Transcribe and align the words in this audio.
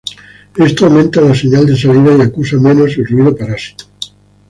Esto 0.57 0.87
aumenta 0.87 1.21
la 1.21 1.35
señal 1.35 1.67
de 1.67 1.77
salida 1.77 2.17
y 2.17 2.21
acusa 2.21 2.57
menos 2.57 2.97
el 2.97 3.05
ruido 3.05 3.35
parásito. 3.35 3.85